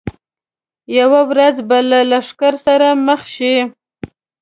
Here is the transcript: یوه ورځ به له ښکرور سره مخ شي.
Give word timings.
یوه 0.97 1.21
ورځ 1.31 1.55
به 1.67 1.77
له 2.09 2.19
ښکرور 2.27 2.55
سره 2.65 2.87
مخ 3.07 3.21
شي. 3.35 3.55